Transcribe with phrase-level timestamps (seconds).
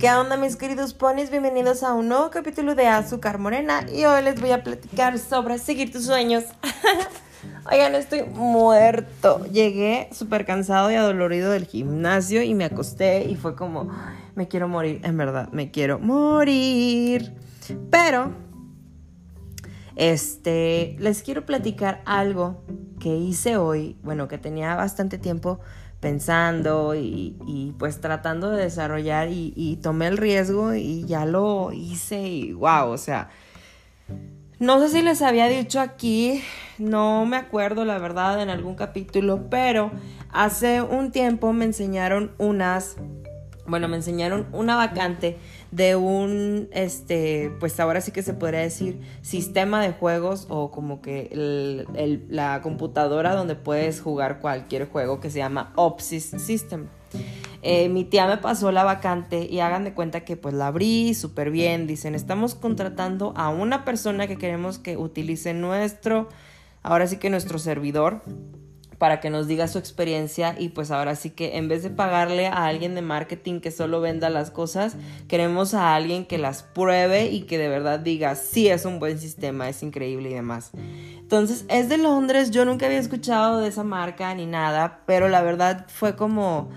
[0.00, 1.30] ¿Qué onda mis queridos ponis?
[1.30, 5.58] Bienvenidos a un nuevo capítulo de Azúcar Morena y hoy les voy a platicar sobre
[5.58, 6.44] seguir tus sueños.
[7.70, 9.44] Oigan, estoy muerto.
[9.52, 13.90] Llegué súper cansado y adolorido del gimnasio y me acosté y fue como,
[14.36, 17.34] me quiero morir, en verdad, me quiero morir.
[17.90, 18.32] Pero,
[20.00, 22.62] este, les quiero platicar algo
[22.98, 25.60] que hice hoy, bueno, que tenía bastante tiempo
[26.00, 32.54] pensando y, pues tratando de desarrollar y, tomé el riesgo y ya lo hice y
[32.54, 33.28] wow, o sea,
[34.58, 36.42] no sé si les había dicho aquí,
[36.78, 39.90] no me acuerdo la verdad en algún capítulo, pero
[40.32, 42.96] hace un tiempo me enseñaron unas,
[43.66, 45.36] bueno, me enseñaron una vacante
[45.70, 51.00] de un, este, pues ahora sí que se podría decir sistema de juegos o como
[51.00, 51.30] que
[52.28, 56.88] la computadora donde puedes jugar cualquier juego que se llama Opsys System.
[57.62, 61.14] Eh, mi tía me pasó la vacante y hagan de cuenta que pues la abrí
[61.14, 61.86] súper bien.
[61.86, 66.28] Dicen, estamos contratando a una persona que queremos que utilice nuestro,
[66.82, 68.22] ahora sí que nuestro servidor
[69.00, 72.48] para que nos diga su experiencia y pues ahora sí que en vez de pagarle
[72.48, 74.94] a alguien de marketing que solo venda las cosas,
[75.26, 79.18] queremos a alguien que las pruebe y que de verdad diga, sí, es un buen
[79.18, 80.72] sistema, es increíble y demás.
[81.18, 85.40] Entonces, es de Londres, yo nunca había escuchado de esa marca ni nada, pero la
[85.40, 86.68] verdad fue como...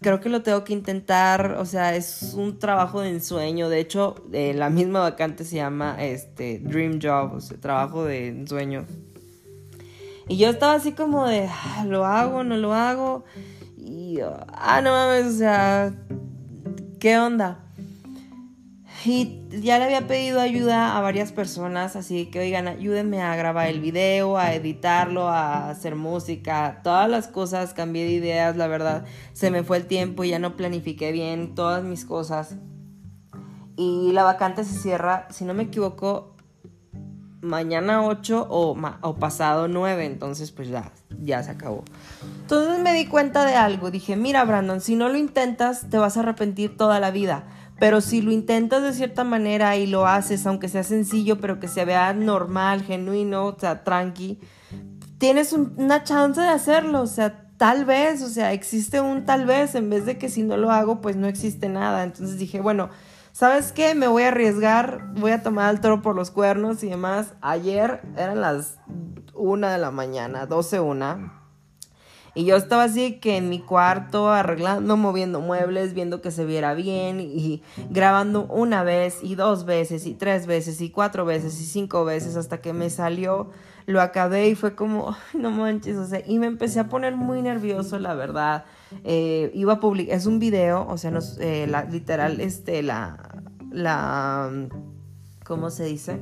[0.00, 3.68] creo que lo tengo que intentar, o sea, es un trabajo de ensueño.
[3.68, 8.26] De hecho, eh, la misma vacante se llama este Dream Job, o sea, trabajo de
[8.26, 8.86] ensueño.
[10.28, 13.24] Y yo estaba así como de, ah, lo hago, no lo hago.
[13.76, 15.94] Y, ah, no mames, o sea,
[16.98, 17.60] ¿qué onda?
[19.04, 23.68] Y ya le había pedido ayuda a varias personas, así que oigan, ayúdenme a grabar
[23.68, 29.04] el video, a editarlo, a hacer música, todas las cosas, cambié de ideas, la verdad,
[29.34, 32.56] se me fue el tiempo y ya no planifiqué bien todas mis cosas.
[33.76, 36.33] Y la vacante se cierra, si no me equivoco,
[37.44, 40.90] mañana 8 o, pasado 9, entonces pues ya,
[41.22, 41.84] ya se acabó.
[42.40, 46.16] Entonces me di cuenta de algo, dije, mira Brandon, si no lo intentas te vas
[46.16, 47.44] a arrepentir toda la vida,
[47.78, 51.68] pero si lo intentas de cierta manera y lo haces, aunque sea sencillo, pero que
[51.68, 54.40] se vea normal, genuino, o sea, tranqui,
[55.18, 59.74] tienes una chance de hacerlo, o sea, tal vez, o sea, existe un tal vez,
[59.74, 62.02] en vez de que si no lo hago, pues no existe nada.
[62.04, 62.90] Entonces dije, bueno,
[63.34, 63.94] ¿sabes qué?
[63.96, 67.34] Me voy a arriesgar, voy a tomar el toro por los cuernos y demás.
[67.42, 68.78] Ayer eran las
[69.34, 71.43] una de la mañana, 12 una.
[72.34, 76.74] Y yo estaba así que en mi cuarto arreglando, moviendo muebles, viendo que se viera
[76.74, 81.64] bien y grabando una vez y dos veces y tres veces y cuatro veces y
[81.64, 83.50] cinco veces hasta que me salió,
[83.86, 87.40] lo acabé y fue como, no manches, o sea, y me empecé a poner muy
[87.40, 88.64] nervioso, la verdad.
[89.04, 94.50] Eh, iba a publicar, es un video, o sea, eh, la, literal, este, la, la,
[95.44, 96.18] ¿cómo se dice?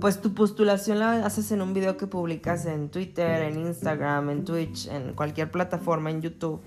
[0.00, 4.44] Pues tu postulación la haces en un video que publicas en Twitter, en Instagram, en
[4.44, 6.60] Twitch, en cualquier plataforma, en YouTube.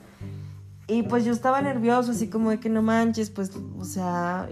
[0.88, 4.48] Y pues yo estaba nervioso, así como de que no manches, pues, o sea,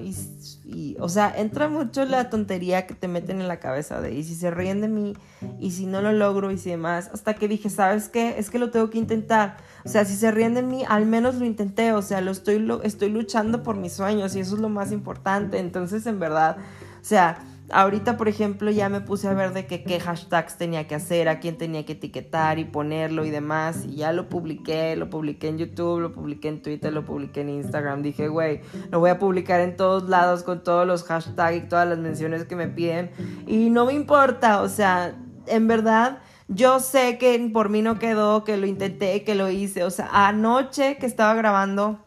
[1.00, 4.34] o sea, entra mucho la tontería que te meten en la cabeza de, y si
[4.34, 5.14] se ríen de mí,
[5.60, 8.40] y si no lo logro, y si demás, hasta que dije, ¿sabes qué?
[8.40, 9.58] Es que lo tengo que intentar.
[9.86, 12.58] O sea, si se ríen de mí, al menos lo intenté, o sea, lo estoy,
[12.58, 15.60] lo, estoy luchando por mis sueños, y eso es lo más importante.
[15.60, 16.58] Entonces, en verdad,
[17.00, 17.38] o sea,
[17.72, 21.40] Ahorita, por ejemplo, ya me puse a ver de qué hashtags tenía que hacer, a
[21.40, 23.86] quién tenía que etiquetar y ponerlo y demás.
[23.86, 27.50] Y ya lo publiqué, lo publiqué en YouTube, lo publiqué en Twitter, lo publiqué en
[27.50, 28.02] Instagram.
[28.02, 31.88] Dije, güey, lo voy a publicar en todos lados con todos los hashtags y todas
[31.88, 33.12] las menciones que me piden.
[33.48, 35.16] Y no me importa, o sea,
[35.48, 36.20] en verdad...
[36.50, 39.86] Yo sé que por mí no quedó, que lo intenté, que lo hice.
[39.86, 42.04] O sea, anoche que estaba grabando,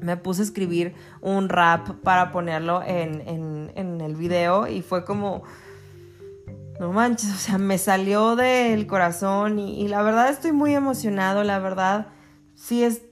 [0.00, 3.20] me puse a escribir un rap para ponerlo en,
[3.76, 5.42] el video y fue como,
[6.80, 11.44] no manches, o sea, me salió del corazón y, y, la verdad estoy muy emocionado,
[11.44, 12.08] la verdad,
[12.54, 13.02] sí es,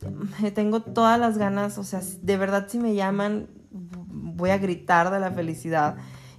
[0.54, 5.20] tengo todas las ganas, o sea, de verdad si me llaman voy a gritar de
[5.20, 5.96] la felicidad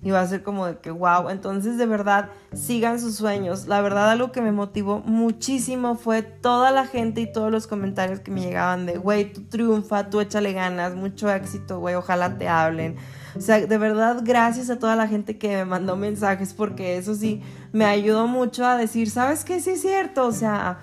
[0.08, 3.68] y va a ser como de que wow, entonces de verdad sigan sus sueños.
[3.68, 8.22] La verdad algo que me motivó muchísimo fue toda la gente y todos los comentarios
[8.22, 12.48] que me llegaban de, güey, tú triunfa, tú échale ganas, mucho éxito, güey, ojalá te
[12.48, 12.96] hablen.
[13.36, 17.14] O sea, de verdad, gracias a toda la gente que me mandó mensajes porque eso
[17.14, 17.42] sí
[17.74, 19.60] me ayudó mucho a decir, ¿sabes qué?
[19.60, 20.78] Sí es cierto, o sea,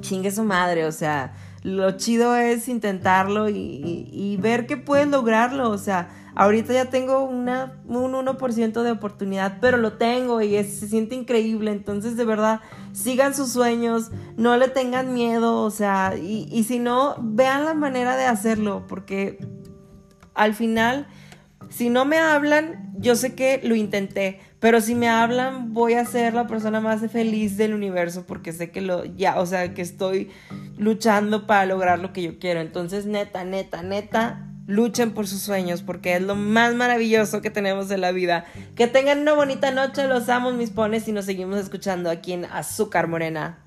[0.00, 5.78] chingue su madre, o sea, lo chido es intentarlo y, ver que puedes lograrlo, o
[5.78, 11.72] sea, Ahorita ya tengo un 1% de oportunidad, pero lo tengo y se siente increíble.
[11.72, 12.60] Entonces, de verdad,
[12.92, 17.74] sigan sus sueños, no le tengan miedo, o sea, y, y si no, vean la
[17.74, 19.46] manera de hacerlo, porque
[20.32, 21.06] al final,
[21.68, 26.04] si no me hablan, yo sé que lo intenté, pero si me hablan, voy a
[26.04, 29.82] ser la persona más feliz del universo porque sé que lo, ya, o sea, que
[29.82, 30.30] estoy
[30.78, 32.60] luchando para lograr lo que yo quiero.
[32.60, 37.90] Entonces, neta, neta, neta, luchen por sus sueños porque es lo más maravilloso que tenemos
[37.90, 38.44] en la vida.
[38.74, 42.44] Que tengan una bonita noche, los amo mis pones y nos seguimos escuchando aquí en
[42.46, 43.61] Azúcar Morena.